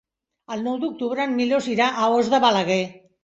El 0.55 0.63
nou 0.67 0.77
d'octubre 0.85 1.27
en 1.27 1.35
Milos 1.41 1.69
irà 1.73 1.91
a 1.93 2.07
Os 2.17 2.31
de 2.35 2.41
Balaguer. 2.47 2.81